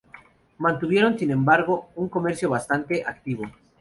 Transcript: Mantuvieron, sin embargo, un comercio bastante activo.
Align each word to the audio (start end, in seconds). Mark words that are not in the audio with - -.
Mantuvieron, 0.57 1.19
sin 1.19 1.29
embargo, 1.29 1.91
un 1.93 2.09
comercio 2.09 2.49
bastante 2.49 3.03
activo. 3.05 3.43